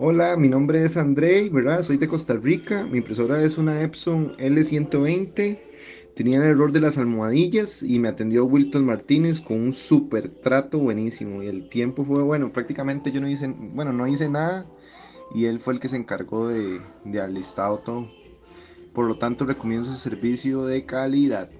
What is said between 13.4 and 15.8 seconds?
bueno, no hice nada y él fue el